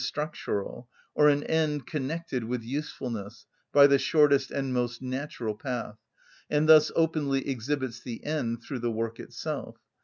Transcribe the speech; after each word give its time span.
_,structural, 0.03 0.89
or 1.13 1.29
an 1.29 1.43
end 1.43 1.85
connected 1.85 2.43
with 2.43 2.63
usefulness, 2.63 3.45
by 3.71 3.85
the 3.85 3.99
shortest 3.99 4.49
and 4.49 4.73
most 4.73 4.99
natural 4.99 5.53
path, 5.55 5.99
and 6.49 6.67
thus 6.67 6.91
openly 6.95 7.47
exhibits 7.47 7.99
the 7.99 8.23
end 8.25 8.63
through 8.63 8.79
the 8.79 8.89
work 8.89 9.19
itself. 9.19 9.77